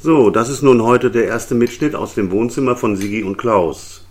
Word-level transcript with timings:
So, 0.00 0.30
das 0.30 0.48
ist 0.48 0.62
nun 0.62 0.80
heute 0.82 1.10
der 1.10 1.26
erste 1.26 1.56
Mitschnitt 1.56 1.96
aus 1.96 2.14
dem 2.14 2.30
Wohnzimmer 2.30 2.76
von 2.76 2.94
Sigi 2.94 3.24
und 3.24 3.36
Klaus. 3.36 4.06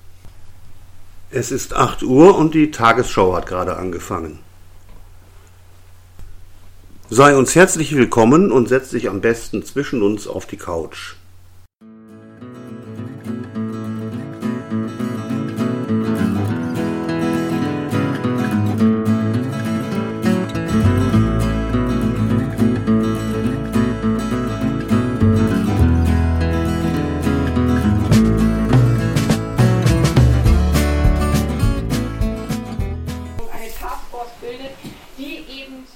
Es 1.32 1.50
ist 1.50 1.74
8 1.74 2.04
Uhr 2.04 2.38
und 2.38 2.54
die 2.54 2.72
Tagesschau 2.72 3.34
hat 3.34 3.46
gerade 3.46 3.78
angefangen. 3.78 4.40
Sei 7.10 7.38
uns 7.38 7.56
herzlich 7.56 7.96
willkommen 7.96 8.52
und 8.52 8.68
setz 8.68 8.90
dich 8.90 9.08
am 9.08 9.22
besten 9.22 9.64
zwischen 9.64 10.02
uns 10.02 10.28
auf 10.28 10.46
die 10.46 10.58
Couch. 10.58 11.16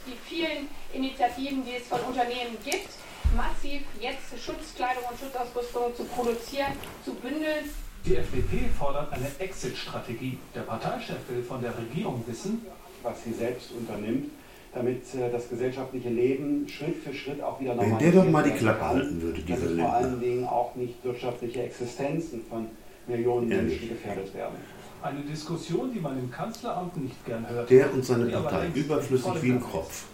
Die 0.06 0.18
vielen 0.28 0.68
Initiativen, 0.94 1.64
die 1.66 1.76
es 1.78 1.88
von 1.88 2.00
Unternehmen 2.02 2.58
gibt, 2.64 2.90
massiv 3.36 3.82
jetzt 4.00 4.32
Schutzkleidung 4.44 5.04
und 5.10 5.20
Schutzausrüstung 5.20 5.96
zu 5.96 6.04
produzieren, 6.06 6.74
zu 7.06 7.14
bündeln. 7.16 7.70
Die 8.06 8.16
FDP 8.16 8.68
fordert 8.78 9.14
eine 9.14 9.28
Exit-Strategie. 9.40 10.38
Der 10.56 10.62
Parteichef 10.62 11.18
will 11.30 11.44
von 11.44 11.62
der 11.62 11.78
Regierung 11.78 12.24
wissen, 12.26 12.66
was 13.04 13.24
sie 13.24 13.32
selbst 13.34 13.72
unternimmt, 13.72 14.32
damit 14.74 15.04
äh, 15.16 15.30
das 15.32 15.48
gesellschaftliche 15.50 16.10
Leben 16.10 16.68
Schritt 16.68 16.96
für 17.04 17.14
Schritt 17.14 17.42
auch 17.42 17.60
wieder 17.60 17.72
Wenn 17.78 17.90
normalisiert 17.90 18.16
der 18.16 18.24
doch 18.24 18.30
mal 18.32 18.44
die 18.44 18.52
Klappe 18.52 18.86
halten 18.86 19.22
würde, 19.22 19.42
dieser 19.42 19.54
dass 19.54 19.66
vor 19.66 19.76
Lindner. 19.76 19.94
allen 19.94 20.20
Dingen 20.20 20.48
auch 20.48 20.76
nicht 20.76 21.04
wirtschaftliche 21.04 21.64
Existenzen 21.64 22.44
von 22.50 22.68
Millionen 23.08 23.52
Ehrlich. 23.52 23.82
Menschen 23.82 23.90
gefährdet 23.90 24.34
werden. 24.34 24.56
Eine 25.04 25.22
Diskussion, 25.22 25.92
die 25.94 26.00
man 26.00 26.18
im 26.18 26.32
Kanzleramt 26.32 26.98
nicht 26.98 27.26
gern 27.26 27.48
hört. 27.48 27.70
Der 27.70 27.94
und 27.94 28.06
seine 28.06 28.26
Partei, 28.26 28.68
überflüssig 28.74 29.42
wie 29.42 29.52
ein 29.52 29.58
ist. 29.58 29.70
Kropf. 29.70 30.06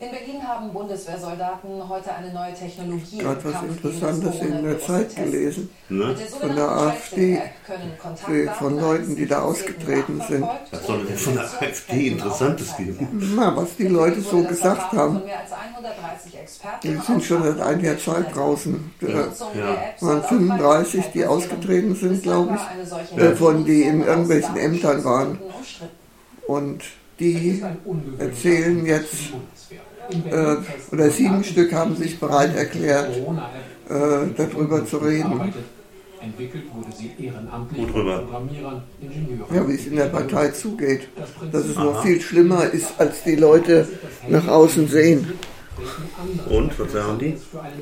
In 0.00 0.12
Berlin 0.12 0.46
haben 0.46 0.72
Bundeswehrsoldaten 0.72 1.88
heute 1.88 2.14
eine 2.14 2.32
neue 2.32 2.54
Technologie 2.54 3.18
Gerade 3.18 3.40
im 3.40 3.52
was 3.52 3.62
Interessantes 3.64 4.40
in 4.42 4.62
der 4.62 4.78
Zeit 4.78 5.16
gelesen. 5.16 5.70
Ne? 5.88 6.14
Von 6.40 6.54
der 6.54 6.70
AfD, 6.70 7.42
von 8.60 8.78
Leuten, 8.78 9.16
die 9.16 9.26
da 9.26 9.42
ausgetreten 9.42 10.22
sind. 10.28 10.46
Was 10.70 10.86
soll 10.86 11.04
denn 11.04 11.16
von 11.16 11.34
der 11.34 11.44
AfD 11.46 12.08
Interessantes 12.08 12.76
geben? 12.76 13.34
Na, 13.34 13.56
was 13.56 13.74
die 13.74 13.88
Leute 13.88 14.20
so 14.20 14.44
gesagt 14.44 14.92
haben. 14.92 15.16
von 15.16 15.24
mehr 15.24 15.40
als 15.40 15.50
130 15.50 16.38
Experten 16.38 16.88
Die 16.88 16.96
sind 17.04 17.24
schon 17.24 17.42
seit 17.42 17.60
einiger 17.60 17.98
Zeit 17.98 18.32
draußen. 18.32 18.94
Ja. 19.00 19.08
App 19.08 19.34
waren 19.34 19.98
soll 19.98 20.20
auf 20.20 20.28
35, 20.28 21.06
die 21.12 21.26
ausgetreten 21.26 21.96
sind, 21.96 22.22
glaube 22.22 22.54
ich, 22.54 22.88
solche 22.88 23.16
äh, 23.16 23.34
von 23.34 23.64
die 23.64 23.82
in 23.82 24.02
irgendwelchen 24.04 24.56
Ämtern 24.56 25.02
waren. 25.02 25.40
Und 26.46 26.84
die 27.18 27.62
erzählen 28.18 28.86
jetzt, 28.86 29.14
äh, 30.30 30.56
oder 30.92 31.10
sieben 31.10 31.44
Stück 31.44 31.72
haben 31.72 31.96
sich 31.96 32.18
bereit 32.18 32.56
erklärt, 32.56 33.16
äh, 33.16 34.34
darüber 34.36 34.86
zu 34.86 34.98
reden. 34.98 35.52
Entwickelt 36.20 36.64
wurde 36.74 36.88
sie 36.96 37.12
ehrenamtlich 37.24 37.86
Programmierern, 37.86 38.82
Ingenieuren. 39.00 39.54
Ja, 39.54 39.68
wie 39.68 39.74
es 39.74 39.86
in 39.86 39.96
der 39.96 40.06
Partei 40.06 40.48
zugeht. 40.48 41.08
Dass 41.52 41.64
es 41.64 41.76
noch 41.76 42.02
viel 42.02 42.20
schlimmer 42.20 42.64
ist, 42.64 42.92
als 42.98 43.22
die 43.22 43.36
Leute 43.36 43.88
nach 44.28 44.48
außen 44.48 44.88
sehen. 44.88 45.38
Und, 46.48 46.78
was 46.78 46.92
sagen 46.92 47.18
die? 47.18 47.36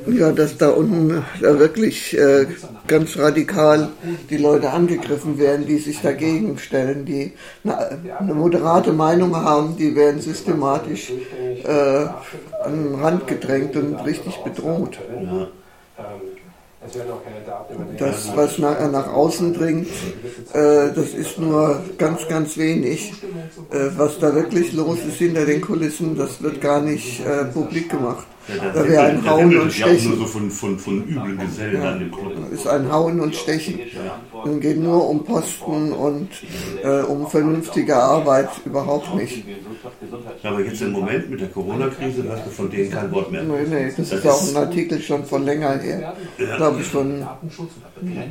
Ja, 0.07 0.33
dass 0.33 0.57
da 0.59 0.71
unten 0.71 1.25
da 1.41 1.59
wirklich 1.59 2.17
äh, 2.17 2.47
ganz 2.87 3.17
radikal 3.19 3.91
die 4.31 4.37
Leute 4.37 4.71
angegriffen 4.71 5.39
werden, 5.39 5.67
die 5.67 5.79
sich 5.79 6.01
dagegen 6.01 6.59
stellen, 6.59 7.05
die 7.05 7.33
eine, 7.65 7.99
eine 8.19 8.35
moderate 8.35 8.93
Meinung 8.93 9.35
haben, 9.37 9.77
die 9.77 9.95
werden 9.95 10.21
systematisch 10.21 11.13
äh, 11.65 12.07
an 12.65 12.85
den 12.85 12.95
Rand 12.97 13.27
gedrängt 13.27 13.77
und 13.77 13.97
richtig 14.05 14.37
bedroht. 14.45 14.99
Ja. 15.23 15.49
Das, 17.99 18.37
was 18.37 18.59
nach, 18.59 18.91
nach 18.91 19.13
außen 19.13 19.55
dringt, 19.55 19.89
äh, 20.53 20.93
das 20.95 21.11
ist 21.15 21.39
nur 21.39 21.83
ganz, 21.99 22.27
ganz 22.29 22.57
wenig. 22.57 23.13
Äh, 23.71 23.89
was 23.97 24.19
da 24.19 24.35
wirklich 24.35 24.73
los 24.73 24.99
ist 25.07 25.17
hinter 25.19 25.47
den 25.47 25.61
Kulissen, 25.61 26.17
das 26.17 26.43
wird 26.43 26.61
gar 26.61 26.81
nicht 26.81 27.25
äh, 27.27 27.45
publik 27.47 27.91
gemacht. 27.91 28.27
Ja, 28.49 28.71
Da 28.73 28.89
wäre 28.89 29.03
ein 29.07 29.29
Hauen 29.29 29.47
und 29.47 29.53
ja 29.53 29.59
nur 29.59 29.71
Stechen. 29.71 30.19
so 30.19 30.27
von, 30.27 30.51
von, 30.51 30.79
von 30.79 31.03
üblen 31.09 31.39
Gesellen 31.39 31.83
an 31.83 31.99
dem 31.99 32.13
Club. 32.13 32.33
Es 32.53 32.61
ist 32.61 32.67
ein 32.69 32.93
Hauen 32.93 33.19
und 33.21 33.35
Stechen. 33.35 33.81
Es 34.55 34.61
geht 34.61 34.79
nur 34.79 35.09
um 35.09 35.25
Posten 35.25 35.93
und 35.93 36.29
äh, 36.83 37.01
um 37.03 37.27
vernünftige 37.29 37.97
Arbeit 37.97 38.49
überhaupt 38.65 39.15
nicht. 39.15 39.45
Aber 40.43 40.61
jetzt 40.61 40.81
im 40.83 40.93
Moment 40.93 41.31
mit 41.31 41.41
der 41.41 41.49
Corona-Krise 41.49 42.23
hörst 42.25 42.47
du 42.47 42.51
von 42.51 42.71
denen 42.71 42.91
kein 42.91 43.11
Wort 43.13 43.31
mehr. 43.31 43.43
Nee, 43.43 43.67
nee, 43.69 43.93
das 43.97 44.13
ist 44.13 44.27
auch 44.27 44.49
ein 44.49 44.57
Artikel 44.57 45.01
schon 45.01 45.25
von 45.25 45.45
länger 45.45 45.79
her. 45.79 46.15
Glaube 46.57 46.81
ich 46.81 46.87
von 46.87 47.27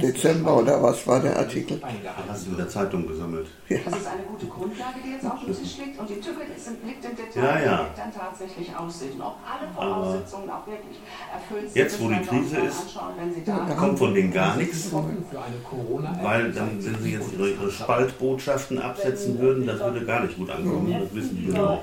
Dezember 0.02 0.58
oder 0.58 0.82
was 0.82 1.06
war 1.08 1.20
der 1.20 1.38
Artikel. 1.38 1.82
Hast 2.28 2.46
du 2.48 2.52
in 2.52 2.58
der 2.58 2.70
Zeitung 2.70 3.08
gesammelt? 3.08 3.48
Das 3.70 3.80
ist 3.80 4.08
eine 4.08 4.24
gute 4.28 4.46
Grundlage, 4.48 5.00
die 5.06 5.12
jetzt 5.14 5.26
auf 5.26 5.40
dem 5.46 5.56
Tisch 5.56 5.78
liegt 5.78 6.00
und 6.00 6.10
die 6.10 6.16
Tücke 6.20 6.42
ist, 6.56 6.70
liegt 6.86 7.04
im 7.06 7.16
Detail, 7.16 7.44
Ja, 7.44 7.66
ja. 7.66 7.90
dann 7.96 8.14
tatsächlich 8.14 8.70
aussieht 8.78 9.14
und 9.16 9.22
ob 9.22 9.36
alle 9.46 9.72
Voraussetzungen 9.74 10.50
auch 10.50 10.66
wirklich 10.68 11.00
erfüllt 11.34 11.72
sind. 11.72 11.76
Jetzt, 11.76 12.02
wo 12.02 12.08
die 12.10 12.22
Krise 12.22 12.58
ist, 12.58 12.82
anschauen, 12.82 13.14
wenn 13.20 13.34
sie 13.34 13.42
Ja, 13.46 13.58
da 13.58 13.66
da 13.70 13.76
Kommt 13.76 14.00
von 14.00 14.14
denen 14.14 14.32
gar 14.32 14.56
nichts. 14.58 14.90
Für 14.90 14.98
eine 14.98 15.58
Corona-App. 15.70 16.05
Weil 16.22 16.52
dann, 16.52 16.84
wenn 16.84 17.02
sie 17.02 17.14
jetzt 17.14 17.34
ihre, 17.34 17.50
ihre 17.50 17.72
Spaltbotschaften 17.72 18.80
absetzen 18.80 19.40
würden, 19.40 19.68
das 19.68 19.80
würde 19.80 20.06
gar 20.06 20.24
nicht 20.24 20.38
gut 20.38 20.50
ankommen. 20.50 20.96
Das 21.00 21.16
wissen 21.16 21.38
die 21.38 21.46
genau. 21.48 21.82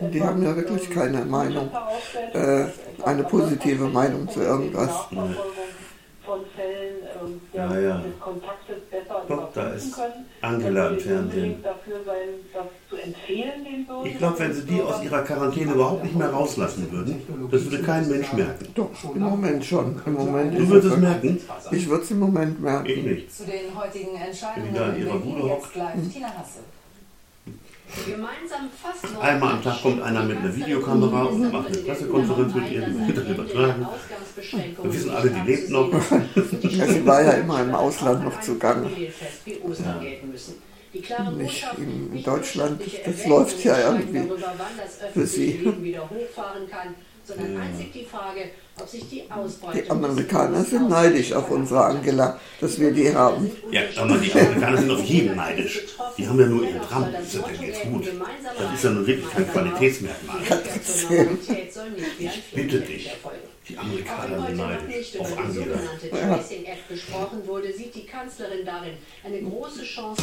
Die 0.00 0.22
haben 0.22 0.42
ja 0.42 0.56
wirklich 0.56 0.90
keine 0.90 1.24
Meinung, 1.24 1.70
äh, 2.32 2.66
eine 3.04 3.24
positive 3.24 3.84
Meinung 3.86 4.28
zu 4.28 4.40
irgendwas. 4.40 4.90
von 6.28 6.40
Fällen 6.54 6.96
ähm, 7.24 7.40
Ja, 7.54 7.78
ja. 7.78 8.02
Guck, 9.28 9.54
da 9.54 9.70
ist. 9.70 9.98
Angela 10.42 10.88
im 10.88 11.00
Fernsehen. 11.00 11.62
dafür 11.62 12.00
sein, 12.04 12.28
das 12.52 12.66
zu 12.90 12.96
empfehlen. 12.96 13.66
Ich 14.08 14.18
glaube, 14.18 14.38
wenn 14.38 14.52
sie 14.54 14.62
die 14.64 14.80
aus 14.80 15.02
ihrer 15.02 15.22
Quarantäne 15.22 15.72
überhaupt 15.72 16.04
nicht 16.04 16.16
mehr 16.16 16.30
rauslassen 16.30 16.90
würden, 16.90 17.22
das 17.50 17.64
würde 17.64 17.82
kein 17.82 18.08
Mensch 18.08 18.32
merken. 18.32 18.66
Doch, 18.74 18.90
im 19.14 19.22
Moment 19.22 19.64
schon. 19.64 20.00
Im 20.06 20.12
Moment 20.14 20.58
Du 20.58 20.68
würdest 20.68 20.94
es 20.94 21.00
merken? 21.00 21.40
Ich 21.70 21.88
würde 21.88 22.04
es 22.04 22.10
im 22.10 22.18
Moment 22.20 22.56
Ich 22.56 22.62
merken. 22.62 23.04
nicht. 23.04 23.34
Zu 23.36 23.44
den 23.44 23.74
heutigen 23.74 24.16
Entscheidungen 24.16 24.66
Wenn 24.66 24.74
die 24.74 24.78
da 24.78 24.92
in 24.92 25.06
ihrer 25.06 25.18
Bude 25.18 25.42
hockt. 25.42 25.70
Einmal 29.20 29.52
am 29.54 29.62
Tag 29.62 29.82
kommt 29.82 30.02
einer 30.02 30.22
mit 30.24 30.38
einer 30.38 30.54
Videokamera 30.54 31.22
und 31.24 31.52
macht 31.52 31.68
eine 31.68 31.78
Pressekonferenz 31.78 32.54
mit 32.54 32.70
ihr, 32.70 32.86
wird 32.86 33.28
übertragen. 33.30 33.86
Wir 34.82 34.92
wissen 34.92 35.10
alle, 35.10 35.30
die 35.30 35.50
lebt 35.50 35.70
noch. 35.70 35.90
Ja, 35.90 36.86
sie 36.86 37.06
war 37.06 37.22
ja 37.22 37.32
immer 37.32 37.62
im 37.62 37.74
Ausland 37.74 38.24
noch 38.24 38.40
zugange. 38.40 38.88
Nicht 41.36 41.66
in- 41.76 42.12
in 42.16 42.22
Deutschland, 42.22 42.80
das 43.04 43.26
läuft 43.26 43.62
ja 43.64 43.92
irgendwie 43.92 44.30
für 45.12 45.26
sie. 45.26 45.60
sondern 47.24 47.60
einzig 47.60 47.92
die 47.92 48.04
Frage, 48.06 48.40
ob 48.80 48.88
sich 48.88 49.06
die 49.10 49.24
Ausbreitung 49.30 49.82
Die 49.84 49.90
Amerikaner 49.90 50.64
sind 50.64 50.88
neidisch 50.88 51.32
auf 51.34 51.50
unsere 51.50 51.84
Angela, 51.84 52.40
dass 52.58 52.80
wir 52.80 52.90
die 52.90 53.14
haben. 53.14 53.50
Ja, 53.70 53.82
aber 53.98 54.16
die 54.16 54.32
Amerikaner 54.32 54.78
sind 54.78 54.90
auf 54.90 55.04
jeden 55.04 55.36
neidisch. 55.36 55.82
Die 56.16 56.26
haben 56.26 56.40
ja 56.40 56.46
nur 56.46 56.64
ihren 56.64 56.80
Trump. 56.80 57.08
Ist 57.22 57.34
das 57.34 57.44
denn 57.44 57.60
jetzt 57.66 57.82
gut? 57.82 58.06
Das 58.58 58.72
ist 58.72 58.84
ja 58.84 58.90
nun 58.90 59.06
wirklich 59.06 59.30
kein 59.30 59.50
Qualitätsmerkmal. 59.52 60.36
Ich 62.18 62.42
bitte 62.54 62.80
dich. 62.80 63.10
Die 63.68 63.76
Amerikaner 63.76 64.46
sind 64.46 64.56
neidisch 64.56 65.18
auf 65.18 65.38
Angela. 65.38 65.76
Tracing-App 66.10 66.88
gesprochen 66.88 67.46
wurde, 67.46 67.70
sieht 67.70 67.94
die 67.94 68.06
Kanzlerin 68.06 68.64
darin 68.64 68.94
eine 69.22 69.42
große 69.42 69.84
Chance. 69.84 70.22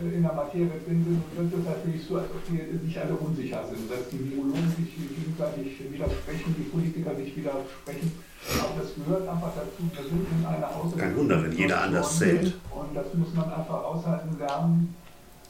in 0.00 0.22
der 0.22 0.32
Materie 0.32 0.66
drin 0.86 1.04
sind, 1.04 1.22
wirkt 1.36 1.54
es 1.60 1.64
natürlich 1.66 2.06
so, 2.06 2.16
als 2.16 2.30
ob 2.30 2.40
die 2.46 2.86
sich 2.86 3.00
alle 3.00 3.14
unsicher 3.14 3.62
sind, 3.68 3.90
dass 3.90 4.08
die 4.08 4.30
Virologen 4.30 4.72
sich 4.76 4.96
gegenseitig 4.96 5.92
widersprechen, 5.92 6.54
die 6.56 6.70
Politiker 6.70 7.14
sich 7.16 7.36
widersprechen. 7.36 8.12
Aber 8.60 8.80
das 8.80 8.94
gehört 8.94 9.28
einfach 9.28 9.52
dazu. 9.54 9.90
Wir 9.92 10.02
sind 10.02 10.26
in 10.30 10.46
einer 10.46 10.70
Kein 10.96 11.16
Wunder, 11.16 11.42
wenn 11.42 11.52
jeder 11.52 11.82
anders 11.82 12.18
zählt. 12.18 12.54
Und 12.70 12.94
das 12.94 13.12
muss 13.12 13.34
man 13.34 13.52
einfach 13.52 13.84
aushalten 13.84 14.38
lernen. 14.38 14.94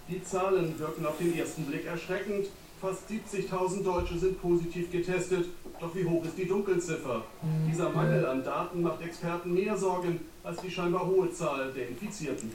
Die 0.09 0.23
Zahlen 0.25 0.77
wirken 0.77 1.07
auf 1.07 1.19
den 1.19 1.39
ersten 1.39 1.67
Blick 1.67 1.87
erschreckend. 1.87 2.47
Fast 2.81 3.03
70.000 3.11 3.85
Deutsche 3.85 4.19
sind 4.19 4.41
positiv 4.41 4.91
getestet. 4.91 5.47
Doch 5.79 5.95
wie 5.95 6.05
hoch 6.05 6.25
ist 6.25 6.39
die 6.39 6.47
Dunkelziffer? 6.47 7.23
Dieser 7.71 7.91
Mangel 7.91 8.25
an 8.25 8.43
Daten 8.43 8.83
macht 8.83 9.03
Experten 9.03 9.53
mehr 9.53 9.77
Sorgen 9.77 10.21
als 10.43 10.61
die 10.63 10.71
scheinbar 10.71 11.07
hohe 11.07 11.31
Zahl 11.31 11.73
der 11.73 11.89
Infizierten. 11.89 12.51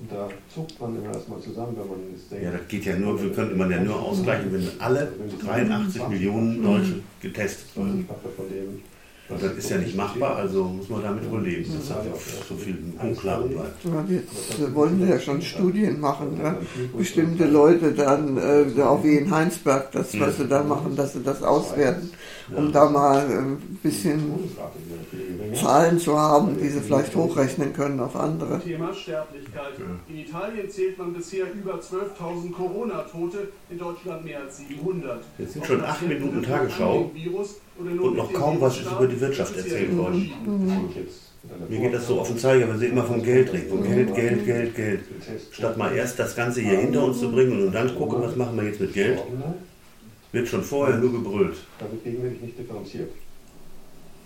Und 0.00 0.12
da 0.12 0.28
zuckt 0.52 0.80
man 0.80 0.96
immer 0.96 1.12
erstmal 1.12 1.40
zusammen, 1.40 1.76
wenn 1.76 1.88
man 1.88 1.98
es 2.14 2.28
denkt. 2.28 2.44
Ja, 2.44 2.50
das 2.52 2.68
geht 2.68 2.84
ja 2.84 2.96
nur, 2.96 3.20
wir 3.20 3.32
könnte 3.32 3.56
man 3.56 3.70
ja 3.70 3.80
nur 3.80 4.00
ausgleichen, 4.00 4.52
wenn 4.52 4.80
alle 4.80 5.12
83 5.44 6.08
Millionen 6.08 6.62
Deutsche 6.62 7.00
getestet 7.20 7.76
würden. 7.76 8.08
Und 9.30 9.42
das 9.42 9.52
ist 9.52 9.70
ja 9.70 9.76
nicht 9.76 9.94
machbar, 9.94 10.36
also 10.36 10.64
muss 10.64 10.88
man 10.88 11.02
damit 11.02 11.30
wohl 11.30 11.42
leben, 11.42 11.70
dass 11.70 11.88
da 11.88 12.02
so 12.48 12.54
viel 12.54 12.78
unklar 12.98 13.42
bleibt. 13.42 13.84
Ja, 13.84 14.04
jetzt 14.08 14.74
wollen 14.74 14.98
wir 15.00 15.08
ja 15.08 15.20
schon 15.20 15.42
Studien 15.42 16.00
machen, 16.00 16.38
ne? 16.38 16.56
bestimmte 16.96 17.44
Leute 17.44 17.92
dann, 17.92 18.38
äh, 18.38 18.80
auch 18.80 19.04
wie 19.04 19.16
in 19.16 19.30
Heinsberg, 19.30 19.92
das, 19.92 20.18
was 20.18 20.38
sie 20.38 20.48
da 20.48 20.62
machen, 20.62 20.96
dass 20.96 21.12
sie 21.12 21.22
das 21.22 21.42
auswerten, 21.42 22.10
um 22.56 22.72
da 22.72 22.88
mal 22.88 23.18
äh, 23.30 23.34
ein 23.34 23.78
bisschen 23.82 24.34
Zahlen 25.54 25.98
zu 25.98 26.18
haben, 26.18 26.56
die 26.58 26.68
sie 26.68 26.80
vielleicht 26.80 27.14
hochrechnen 27.14 27.74
können 27.74 28.00
auf 28.00 28.16
andere. 28.16 28.60
Thema 28.60 28.94
Sterblichkeit. 28.94 29.74
In 30.08 30.18
Italien 30.20 30.70
zählt 30.70 30.96
man 30.96 31.12
bisher 31.12 31.52
über 31.52 31.74
12.000 31.74 32.50
Corona-Tote, 32.52 33.48
in 33.68 33.78
Deutschland 33.78 34.24
mehr 34.24 34.40
als 34.40 34.56
700. 34.56 35.22
Jetzt 35.36 35.52
sind 35.52 35.66
schon 35.66 35.84
acht 35.84 36.00
Minuten 36.08 36.42
Tagesschau 36.42 37.10
und 37.78 38.16
noch 38.16 38.32
kaum 38.32 38.60
was 38.60 38.78
ist 38.78 38.90
über 38.90 39.06
die 39.06 39.20
Wirtschaft 39.20 39.56
erzählt 39.56 39.96
worden. 39.96 40.30
Mir 41.68 41.78
geht 41.80 41.94
das 41.94 42.06
so 42.06 42.20
auf 42.20 42.28
den 42.28 42.38
Zeiger, 42.38 42.68
wenn 42.68 42.78
sie 42.78 42.86
immer 42.86 43.04
vom 43.04 43.22
Geld 43.22 43.52
reden. 43.52 43.68
Von 43.68 43.84
Geld, 43.84 44.14
Geld, 44.14 44.44
Geld, 44.44 44.74
Geld. 44.74 45.00
Statt 45.52 45.76
mal 45.76 45.94
erst 45.94 46.18
das 46.18 46.34
Ganze 46.34 46.60
hier 46.60 46.78
hinter 46.78 47.04
uns 47.04 47.20
zu 47.20 47.30
bringen 47.30 47.66
und 47.66 47.72
dann 47.72 47.94
gucken, 47.94 48.20
was 48.20 48.34
machen 48.36 48.56
wir 48.56 48.64
jetzt 48.64 48.80
mit 48.80 48.92
Geld, 48.92 49.20
wird 50.32 50.48
schon 50.48 50.62
vorher 50.62 50.98
nur 50.98 51.12
gebrüllt. 51.12 51.56
Damit 51.78 52.04
ich 52.04 52.40
nicht 52.40 52.58
differenziert. 52.58 53.10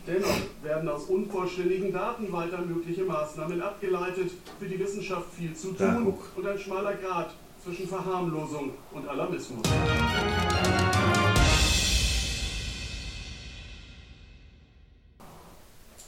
Dennoch 0.04 0.40
werden 0.64 0.88
aus 0.88 1.04
unvollständigen 1.04 1.92
Daten 1.92 2.32
weiter 2.32 2.60
mögliche 2.62 3.04
Maßnahmen 3.04 3.62
abgeleitet. 3.62 4.30
Für 4.58 4.66
die 4.66 4.78
Wissenschaft 4.78 5.26
viel 5.38 5.54
zu 5.54 5.72
tun 5.72 6.14
und 6.34 6.46
ein 6.46 6.58
schmaler 6.58 6.94
Grat 6.94 7.34
zwischen 7.62 7.86
Verharmlosung 7.86 8.70
und 8.92 9.08
Alarmismus. 9.08 9.62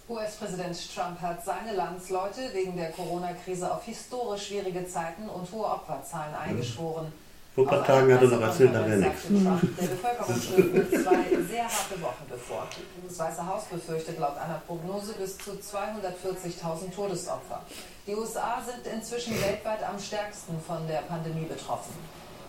US-Präsident 0.06 0.76
Trump 0.94 1.18
hat 1.22 1.42
seine 1.42 1.74
Landsleute 1.74 2.52
wegen 2.52 2.76
der 2.76 2.90
Corona-Krise 2.90 3.72
auf 3.72 3.84
historisch 3.84 4.48
schwierige 4.48 4.86
Zeiten 4.86 5.28
und 5.30 5.50
hohe 5.50 5.64
Opferzahlen 5.64 6.34
eingeschworen. 6.34 7.10
Vor 7.54 7.64
ein 7.64 7.70
paar 7.70 7.86
Tagen 7.86 8.12
hat 8.12 8.20
er 8.20 8.28
noch 8.28 8.40
erzählt, 8.40 8.74
da 8.74 8.84
wäre 8.84 8.98
nichts. 8.98 9.22
Der 9.28 9.86
Bevölkerung 9.86 10.40
stehen 10.40 10.90
zwei 11.04 11.42
sehr 11.48 11.64
harte 11.64 12.02
Wochen 12.02 12.24
bevor. 12.28 12.66
Das 13.06 13.18
Weiße 13.18 13.46
Haus 13.46 13.64
befürchtet 13.64 14.18
laut 14.18 14.36
einer 14.36 14.60
Prognose 14.66 15.14
bis 15.14 15.38
zu 15.38 15.52
240.000 15.52 16.94
Todesopfer. 16.94 17.62
Die 18.06 18.14
USA 18.14 18.60
sind 18.60 18.92
inzwischen 18.92 19.40
weltweit 19.40 19.82
am 19.88 19.98
stärksten 19.98 20.60
von 20.60 20.86
der 20.86 21.02
Pandemie 21.02 21.46
betroffen. 21.46 21.94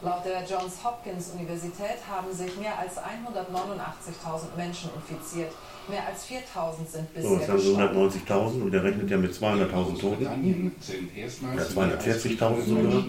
Laut 0.01 0.25
der 0.25 0.43
Johns 0.43 0.83
Hopkins 0.83 1.31
Universität 1.31 1.97
haben 2.09 2.31
sich 2.31 2.55
mehr 2.57 2.77
als 2.77 2.97
189.000 2.97 4.55
Menschen 4.57 4.89
infiziert. 4.95 5.51
Mehr 5.87 6.05
als 6.07 6.25
4.000 6.27 6.87
sind 6.87 7.07
So, 7.21 7.35
jetzt 7.35 7.47
bisher 7.47 7.47
haben 7.47 7.59
sie 7.59 8.19
gestorben. 8.19 8.57
190.000 8.57 8.63
und 8.63 8.71
der 8.71 8.83
rechnet 8.83 9.09
ja 9.09 9.17
mit 9.17 9.33
200.000 9.33 9.99
Toten. 9.99 10.23
Ja, 10.23 10.31
240.000 11.63 12.61
sogar. 12.65 13.03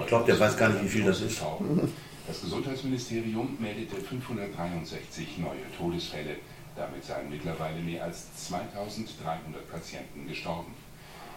Ich 0.00 0.06
glaube, 0.06 0.24
der 0.26 0.40
weiß 0.40 0.56
gar 0.56 0.68
nicht, 0.70 0.84
wie 0.84 0.88
viel 0.88 1.04
das 1.04 1.20
ist. 1.20 1.42
Das 2.26 2.40
Gesundheitsministerium 2.40 3.56
meldete 3.58 3.96
563 3.96 5.38
neue 5.38 5.66
Todesfälle. 5.76 6.36
Damit 6.76 7.04
seien 7.04 7.28
mittlerweile 7.28 7.80
mehr 7.80 8.04
als 8.04 8.32
2300 8.48 9.70
Patienten 9.70 10.26
gestorben. 10.26 10.74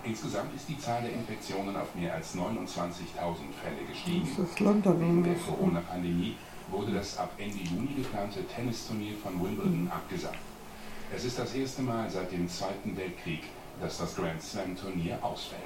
Insgesamt 0.05 0.53
ist 0.53 0.67
die 0.67 0.77
Zahl 0.77 1.01
der 1.01 1.13
Infektionen 1.13 1.75
auf 1.77 1.95
mehr 1.95 2.13
als 2.13 2.35
29.000 2.35 2.65
Fälle 3.61 3.85
gestiegen. 3.89 4.27
Das 4.37 4.49
ist 4.49 4.59
London 4.59 4.99
Wegen 4.99 5.23
der. 5.23 5.35
Corona-Pandemie 5.35 6.35
wurde 6.69 6.93
das 6.93 7.17
ab 7.17 7.31
Ende 7.37 7.57
Juni 7.57 7.93
geplante 7.95 8.45
Tennisturnier 8.47 9.15
von 9.23 9.41
Wimbledon 9.41 9.89
abgesagt. 9.89 10.39
Es 11.15 11.23
ist 11.23 11.39
das 11.39 11.53
erste 11.53 11.83
Mal 11.83 12.09
seit 12.09 12.31
dem 12.31 12.49
Zweiten 12.49 12.97
Weltkrieg, 12.97 13.43
dass 13.79 13.99
das 13.99 14.15
Grand 14.15 14.41
Slam-Turnier 14.41 15.19
ausfällt. 15.23 15.61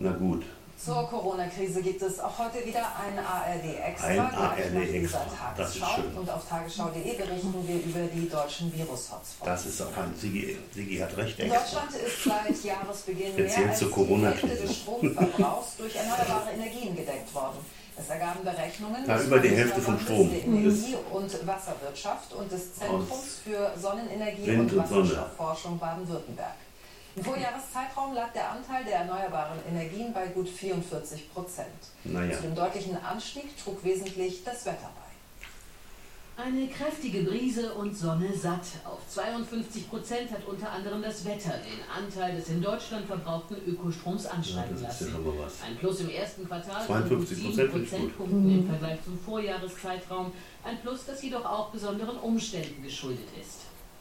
Na 0.00 0.12
gut. 0.12 0.44
Zur 0.84 1.08
Corona-Krise 1.08 1.80
gibt 1.80 2.02
es 2.02 2.18
auch 2.18 2.36
heute 2.38 2.66
wieder 2.66 2.80
ein 2.80 3.16
ARD-Extra. 3.16 4.06
Ein 4.08 4.16
gleich 4.16 4.32
nach 4.32 4.50
ARD 4.50 4.58
dieser 4.58 4.94
Extra. 4.94 5.54
Das 5.56 5.76
ist 5.76 5.80
Tagesschau. 5.80 6.02
schön. 6.02 6.16
Und 6.16 6.30
auf 6.30 6.48
tagesschau.de 6.48 7.16
berichten 7.16 7.68
wir 7.68 7.76
über 7.76 8.12
die 8.12 8.28
deutschen 8.28 8.72
Virus-Hotspots. 8.76 9.44
Das 9.44 9.66
ist 9.66 9.80
auch 9.80 9.96
ein 9.96 10.12
Sigi, 10.16 10.58
Sigi 10.74 10.96
hat 10.98 11.16
recht 11.16 11.38
extra. 11.38 11.56
Deutschland 11.60 11.94
ist 11.94 12.24
seit 12.24 12.64
Jahresbeginn 12.64 13.36
mehr 13.36 13.68
als 13.68 13.78
zur 13.78 13.90
die. 13.92 14.26
Hälfte 14.26 14.48
des 14.48 14.76
Stromverbrauchs 14.76 15.76
durch 15.78 15.94
erneuerbare 15.94 16.50
Energien 16.52 16.96
gedeckt 16.96 17.32
worden. 17.32 17.58
Es 17.96 18.08
ergaben 18.08 18.42
Berechnungen 18.42 19.06
des 19.06 19.26
über 19.26 19.38
die 19.38 19.50
Hälfte 19.50 19.80
vom 19.80 20.00
Strom. 20.00 20.30
der 20.30 20.42
Energie- 20.42 20.96
und 21.12 21.46
Wasserwirtschaft 21.46 22.32
und 22.32 22.50
des 22.50 22.74
Zentrums 22.74 23.40
für 23.44 23.72
Sonnenenergie 23.80 24.50
und 24.50 24.72
und. 24.72 24.76
Wasserstoffforschung 24.78 25.78
Baden-Württemberg. 25.78 26.54
Im 27.14 27.24
Vorjahreszeitraum 27.24 28.14
lag 28.14 28.32
der 28.32 28.50
Anteil 28.50 28.84
der 28.84 29.00
erneuerbaren 29.00 29.58
Energien 29.68 30.12
bei 30.14 30.28
gut 30.28 30.48
44 30.48 31.32
Prozent. 31.32 31.68
Naja. 32.04 32.36
Zu 32.36 32.42
dem 32.42 32.54
deutlichen 32.54 32.96
Anstieg 33.04 33.56
trug 33.62 33.84
wesentlich 33.84 34.42
das 34.44 34.64
Wetter 34.64 34.90
bei. 34.94 35.02
Eine 36.42 36.66
kräftige 36.68 37.24
Brise 37.24 37.74
und 37.74 37.94
Sonne 37.94 38.34
satt. 38.34 38.64
Auf 38.84 39.00
52 39.10 39.90
Prozent 39.90 40.30
hat 40.30 40.46
unter 40.46 40.70
anderem 40.70 41.02
das 41.02 41.26
Wetter 41.26 41.52
den 41.58 41.78
Anteil 41.94 42.36
des 42.36 42.48
in 42.48 42.62
Deutschland 42.62 43.06
verbrauchten 43.06 43.58
Ökostroms 43.66 44.24
ansteigen 44.24 44.74
Ja, 44.76 44.82
ja 44.82 44.88
lassen. 44.88 45.14
was. 45.38 45.62
Ein 45.62 45.76
Plus 45.76 46.00
im 46.00 46.08
ersten 46.08 46.46
Quartal 46.48 46.86
52 46.86 46.88
von 46.88 47.08
gut 47.10 47.28
Prozent 47.28 47.38
7 47.38 47.54
finde 47.54 47.64
ich 47.64 47.70
gut. 47.72 47.90
Prozentpunkten 48.16 48.58
im 48.58 48.66
Vergleich 48.66 49.04
zum 49.04 49.18
Vorjahreszeitraum. 49.18 50.32
Ein 50.64 50.80
Plus, 50.80 51.04
das 51.06 51.22
jedoch 51.22 51.44
auch 51.44 51.68
besonderen 51.68 52.16
Umständen 52.16 52.82
geschuldet 52.82 53.28
ist. 53.38 53.58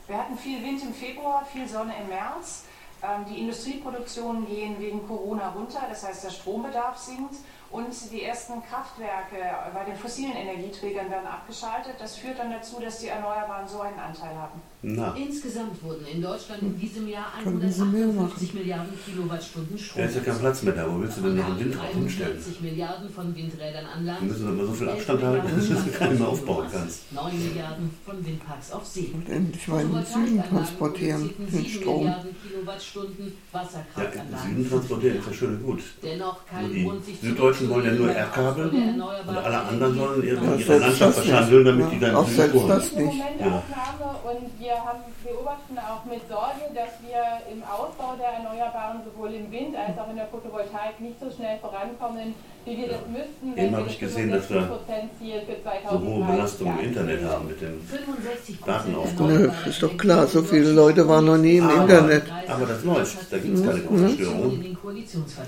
Wir 0.07 0.17
hatten 0.17 0.37
viel 0.37 0.63
Wind 0.63 0.81
im 0.81 0.93
Februar, 0.93 1.45
viel 1.45 1.67
Sonne 1.67 1.93
im 2.01 2.07
März. 2.07 2.63
Ähm, 3.03 3.25
Die 3.29 3.39
Industrieproduktionen 3.39 4.45
gehen 4.45 4.79
wegen 4.79 5.07
Corona 5.07 5.49
runter, 5.49 5.81
das 5.89 6.05
heißt 6.05 6.23
der 6.23 6.29
Strombedarf 6.29 6.97
sinkt 6.97 7.35
und 7.71 7.87
die 8.11 8.23
ersten 8.23 8.61
Kraftwerke 8.63 9.37
bei 9.73 9.83
den 9.85 9.95
fossilen 9.95 10.33
Energieträgern 10.33 11.09
werden 11.09 11.27
abgeschaltet. 11.27 11.95
Das 11.99 12.17
führt 12.17 12.37
dann 12.39 12.51
dazu, 12.51 12.79
dass 12.81 12.99
die 12.99 13.07
Erneuerbaren 13.07 13.67
so 13.67 13.81
einen 13.81 13.99
Anteil 13.99 14.35
haben. 14.35 14.61
Na. 14.83 15.15
Insgesamt 15.15 15.81
wurden 15.83 16.07
in 16.07 16.21
Deutschland 16.21 16.63
in 16.63 16.79
diesem 16.79 17.07
Jahr 17.07 17.31
Können 17.43 17.71
Sie 17.71 17.85
mehr 17.85 18.05
158 18.05 18.53
Milliarden 18.55 18.93
Kilowattstunden 19.05 19.77
Strom 19.77 20.01
Da 20.01 20.07
ist 20.07 20.15
ja 20.15 20.21
kein 20.21 20.39
Platz 20.39 20.63
mehr 20.63 20.73
da. 20.73 20.91
Wo 20.91 20.99
willst 20.99 21.17
du 21.17 21.21
denn 21.21 21.35
noch 21.35 21.45
ein 21.45 21.59
Windrad 21.59 21.89
hinstellen? 21.91 22.33
43 22.33 22.61
Milliarden 22.61 23.09
von 23.09 23.35
Windrädern 23.35 23.85
an 23.85 24.05
Land. 24.05 24.21
Wir 24.21 24.27
müssen 24.27 24.47
aber 24.47 24.65
so 24.65 24.73
viel 24.73 24.89
Abstand 24.89 25.21
halten, 25.21 25.47
dass 25.55 25.67
du 25.67 25.73
das 25.75 25.99
gar 25.99 26.09
nicht 26.09 26.19
mehr 26.19 26.29
aufbauen 26.29 26.67
kannst. 26.71 27.11
9 27.13 27.47
Milliarden 27.47 27.91
von 28.03 28.25
Windparks 28.25 28.71
auf 28.71 28.85
See. 28.87 29.11
Und 29.13 29.29
endlich 29.29 29.67
mal 29.67 29.81
in 29.81 29.93
den 29.93 30.05
Süden 30.05 30.43
transportieren, 30.49 31.33
den 31.37 31.47
7 31.47 31.65
Strom. 31.67 32.03
Milliarden 32.03 32.35
Kilowattstunden 32.41 33.25
Ja, 33.27 33.31
im 33.31 33.67
Wasserkraftanlagen. 33.67 34.49
Süden 34.49 34.69
transportieren 34.69 35.19
ist 35.19 35.27
ja 35.27 35.33
schön 35.33 35.55
und 35.57 35.63
gut. 35.63 35.83
Dennoch 36.01 36.45
kein 36.47 36.83
Grund, 36.83 37.05
sich 37.05 37.21
Süddeutschen 37.61 37.69
wollen 37.69 37.85
ja 37.85 37.91
nur 37.91 38.11
Erdkabel 38.15 38.65
und 38.69 39.37
alle 39.37 39.59
anderen 39.61 39.95
sollen 39.95 40.23
ihre, 40.23 40.45
Ja, 40.45 40.55
ihre 40.55 40.77
Landschaft 40.79 41.17
das 41.17 41.25
verschandeln, 41.25 41.63
nicht. 41.63 41.67
damit 41.79 41.91
die 41.93 41.99
dann 41.99 42.15
Auch 42.15 42.27
selbst 42.27 42.69
das 42.69 42.91
nicht. 42.93 43.17
Ja. 43.39 43.45
Aufnahme 43.45 44.07
und 44.23 44.59
wir 44.59 44.71
haben, 44.75 44.99
beobachten 45.23 45.77
auch 45.77 46.03
mit 46.05 46.21
Sorge, 46.29 46.63
dass 46.73 46.93
wir 47.05 47.21
im 47.51 47.61
Ausbau 47.63 48.15
der 48.19 48.31
Erneuerbaren 48.39 49.01
sowohl 49.05 49.33
im 49.33 49.51
Wind 49.51 49.75
als 49.75 49.97
auch 49.97 50.09
in 50.09 50.15
der 50.17 50.27
Photovoltaik 50.27 50.99
nicht 50.99 51.19
so 51.19 51.29
schnell 51.29 51.57
vorankommen, 51.59 52.33
wie 52.65 52.77
wir 52.77 52.89
das 52.89 53.01
müssten, 53.09 53.57
Eben 53.57 53.71
wir 53.71 53.77
habe 53.79 53.89
ich 53.89 53.99
gesehen, 53.99 54.29
dass 54.29 54.47
wir 54.51 54.57
65% 54.61 54.69
für 55.17 55.89
so 55.89 55.99
hohe 55.99 56.21
2030 56.21 56.27
Belastung 56.29 56.67
im 56.77 56.85
Internet 56.85 57.23
haben 57.25 57.47
mit 57.47 57.59
dem 57.59 57.81
65 57.81 58.59
Datenaufbau. 58.63 59.23
Nö, 59.25 59.49
ist 59.65 59.81
doch 59.81 59.97
klar, 59.97 60.27
so 60.27 60.43
viele 60.43 60.71
Leute 60.71 61.07
waren 61.07 61.25
noch 61.25 61.37
nie 61.37 61.57
im 61.57 61.67
Aber- 61.67 61.81
Internet. 61.81 62.23
Aber 62.47 62.65
das 62.67 62.83
läuft, 62.83 63.33
da 63.33 63.37
gibt 63.39 63.57
es 63.57 63.63
keine 63.65 63.79
Mhm. 63.79 63.87
Kurzstörung. 63.87 64.63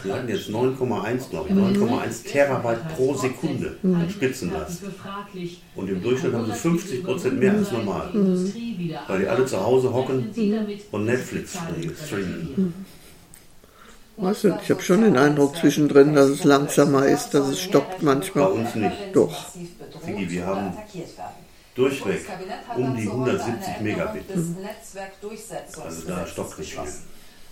Wir 0.03 0.13
hatten 0.15 0.29
jetzt 0.29 0.49
9,1, 0.49 1.29
glaube 1.29 1.49
ich, 1.49 1.55
9,1 1.55 2.02
Terabyte 2.23 2.95
pro 2.95 3.13
Sekunde 3.15 3.77
an 3.83 4.09
Spitzenlast. 4.09 4.81
Und 5.75 5.89
im 5.89 6.01
Durchschnitt 6.01 6.33
haben 6.33 6.45
sie 6.45 6.53
50 6.53 7.03
Prozent 7.03 7.39
mehr 7.39 7.53
als 7.53 7.71
normal. 7.71 8.09
Weil 9.07 9.19
die 9.19 9.27
alle 9.27 9.45
zu 9.45 9.59
Hause 9.63 9.93
hocken 9.93 10.29
und 10.91 11.05
Netflix 11.05 11.57
streamen. 12.05 12.73
Weißt 14.15 14.43
du, 14.43 14.55
ich 14.61 14.69
habe 14.69 14.81
schon 14.81 15.01
den 15.01 15.17
Eindruck 15.17 15.55
zwischendrin, 15.55 16.13
dass 16.13 16.29
es 16.29 16.43
langsamer 16.43 17.07
ist, 17.07 17.33
dass 17.33 17.47
es 17.47 17.59
stoppt 17.59 17.99
Bei 17.99 18.05
manchmal. 18.05 18.51
uns 18.51 18.75
nicht. 18.75 18.95
Doch. 19.13 19.47
Sigi, 20.05 20.29
wir 20.29 20.45
haben 20.45 20.77
durchweg 21.73 22.25
um 22.75 22.95
die 22.95 23.07
170 23.07 23.81
Megabit. 23.81 24.29
Netzwerkdurchsetzungsgesetz 24.29 25.79
Also 25.83 26.07
da 26.07 26.27
stoppt 26.27 26.59
nicht 26.59 26.73
viel. 26.73 26.83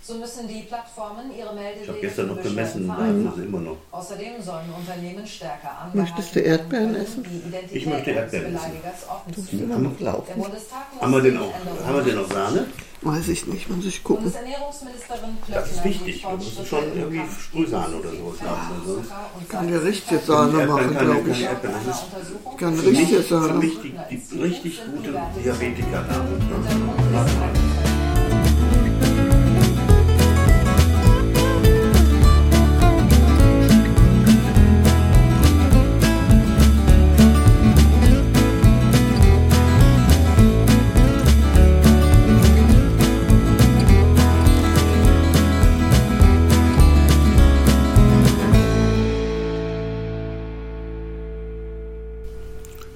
So 0.04 0.14
müssen 0.14 0.48
die 0.48 0.62
Plattformen 0.62 1.30
ihre 1.38 1.54
Meldewege 1.54 1.82
Ich 1.84 1.88
habe 1.88 2.00
gestern 2.00 2.26
noch 2.26 2.42
gemessen, 2.42 2.88
Beschwerden 2.88 3.24
da 3.24 3.30
ist 3.30 3.38
immer 3.38 3.60
noch. 3.60 3.76
Außerdem 3.92 4.42
sollen 4.42 4.66
Unternehmen 4.76 5.24
stärker 5.24 5.70
angehalten 5.70 6.00
Möchtest 6.00 6.34
du 6.34 6.40
Erdbeeren 6.40 6.96
essen? 6.96 7.24
die 7.70 7.76
Ich 7.76 7.86
möchte 7.86 8.10
Erdbeeren 8.10 8.56
essen. 8.56 8.72
Du 9.32 9.40
musst 9.40 9.52
immer 9.52 9.78
noch 9.78 10.00
muss 10.36 10.48
Haben 11.00 11.12
wir 11.12 11.20
den 11.20 11.32
die 11.34 11.38
auch, 11.38 11.54
haben 11.86 11.94
wir 11.94 12.02
den 12.02 12.18
auch 12.18 12.28
Sahne? 12.32 12.66
Weiß 13.02 13.28
ich 13.28 13.46
nicht, 13.46 13.68
muss 13.68 13.84
ich 13.84 14.02
gucken. 14.02 14.24
Bundesernährungsministerin 14.24 15.36
Das 15.52 15.70
ist 15.70 15.84
wichtig. 15.84 16.24
Wir 16.24 16.36
müssen 16.36 16.66
schon 16.66 16.84
irgendwie 16.96 17.22
Sprühsahne 17.40 17.96
oder 17.96 18.10
sowas 18.10 18.40
haben. 18.42 19.04
und 19.38 19.48
Kann 19.48 19.68
der 19.68 19.84
richtige 19.84 20.18
Sahne 20.20 20.66
machen, 20.66 20.98
glaube 20.98 21.30
ich. 21.30 21.44
Das 21.44 21.96
ist 21.96 22.04
Untersuchung 22.12 22.56
Kann 22.56 22.76
für 22.76 22.90
mich, 22.90 23.00
richtige 23.00 23.22
für 23.22 23.40
Sahne. 23.40 23.54
mich 23.54 23.78
die, 23.80 23.94
die 24.10 24.38
richtig 24.40 24.80
gute 24.84 25.20
Diabetikernahrung. 25.44 26.42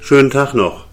Schönen 0.06 0.30
Tag 0.30 0.54
noch. 0.54 0.85